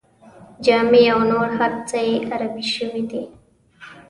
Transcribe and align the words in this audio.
جامې 0.65 1.03
او 1.13 1.19
نور 1.31 1.47
هر 1.59 1.71
څه 1.87 1.97
یې 2.07 2.15
عربي 2.31 2.65
شوي 2.75 3.03
دي. 3.11 3.23